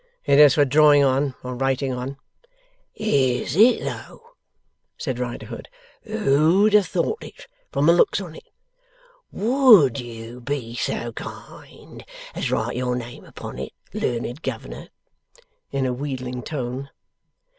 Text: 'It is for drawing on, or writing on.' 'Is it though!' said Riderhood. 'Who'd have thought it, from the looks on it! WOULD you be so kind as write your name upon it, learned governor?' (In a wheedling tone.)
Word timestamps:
'It 0.25 0.39
is 0.39 0.55
for 0.55 0.65
drawing 0.65 1.03
on, 1.03 1.35
or 1.43 1.55
writing 1.55 1.93
on.' 1.93 2.17
'Is 2.95 3.55
it 3.55 3.81
though!' 3.83 4.31
said 4.97 5.19
Riderhood. 5.19 5.69
'Who'd 6.01 6.73
have 6.73 6.87
thought 6.87 7.23
it, 7.23 7.45
from 7.71 7.85
the 7.85 7.93
looks 7.93 8.19
on 8.19 8.33
it! 8.33 8.47
WOULD 9.31 9.99
you 9.99 10.41
be 10.41 10.73
so 10.73 11.11
kind 11.11 12.03
as 12.33 12.49
write 12.49 12.75
your 12.75 12.95
name 12.95 13.25
upon 13.25 13.59
it, 13.59 13.73
learned 13.93 14.41
governor?' 14.41 14.87
(In 15.71 15.85
a 15.85 15.93
wheedling 15.93 16.41
tone.) 16.41 16.89